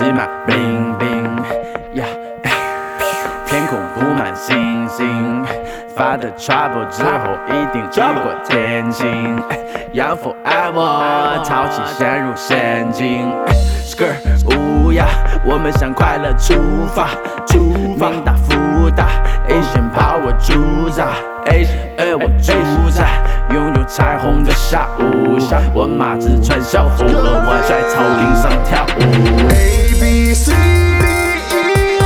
[0.00, 1.42] 一曲戏码 bling bling，
[1.92, 2.06] 呀，
[3.44, 5.44] 天空布满星星。
[5.94, 9.42] 发的 trouble 之后一定雨过天晴。
[9.92, 13.30] 要 forever，淘气陷入陷阱。
[13.84, 15.04] Skirt，乌鸦，
[15.44, 16.54] 我们向快乐出
[16.94, 17.08] 发，
[17.46, 18.08] 出发。
[18.08, 19.08] 命大福大
[19.48, 21.04] ，Asian power 主宰
[21.44, 22.54] ，Asian 而我主宰，
[24.00, 25.38] 彩虹的下午。
[25.74, 28.98] 我马子穿小红了，我在草坪上跳舞。
[29.50, 31.04] A B C D
[31.54, 32.00] E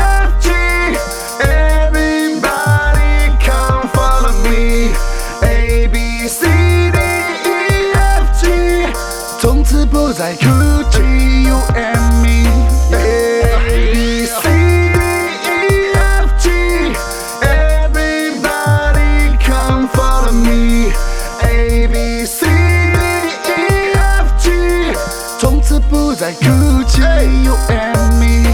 [26.95, 28.45] 孤寂 You and me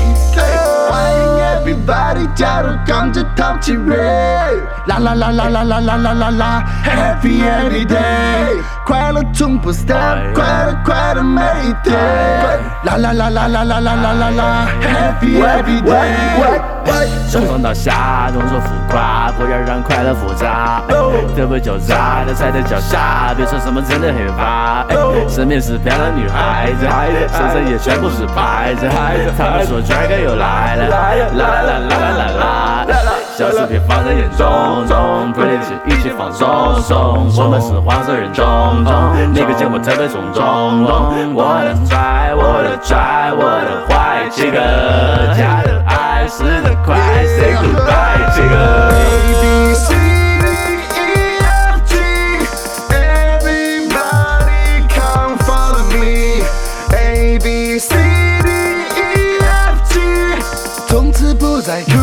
[0.88, 11.94] 欢迎 everybody 加入跟着淘气 Ray 啦啦啦啦啦啦啦啦啦啦 Happy every day 快乐从不 stop 快乐快乐每一天
[12.84, 16.00] 啦啦啦啦啦啦啦啦啦啦 Happy every day
[17.28, 19.09] 上从到下，动作浮夸，
[19.40, 20.82] 不要让快乐复杂。
[21.34, 24.84] 特别狡诈的踩在脚下，别说什么真的很怕。
[25.28, 26.86] 身边是漂亮女孩子，
[27.32, 28.86] 身上也全部是牌子。
[29.38, 32.86] 他们说 Dragon 又来了，来啦啦啦啦啦啦。
[33.36, 34.46] 小视频放在眼中
[34.86, 37.32] 中，Pretty 一起放松松。
[37.38, 38.44] 我们是黄色人种
[38.84, 38.92] 种，
[39.34, 40.42] 那个见过特别重重
[40.84, 41.34] 重。
[41.34, 44.58] 我的拽，我的拽，我的坏，这个
[45.34, 46.09] 假的爱
[61.70, 61.99] I could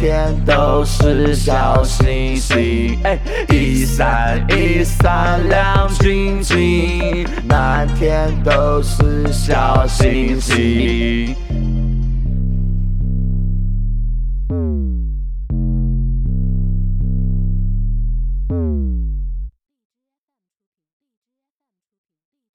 [0.00, 2.98] 天都是小星星。
[3.04, 3.18] 哎，
[3.50, 11.36] 一闪一闪亮晶晶，满天都是小星星。